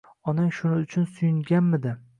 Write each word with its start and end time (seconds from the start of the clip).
Onang 0.31 0.47
shuning 0.59 0.81
uchun 0.87 1.07
suyunganmidi— 1.19 1.95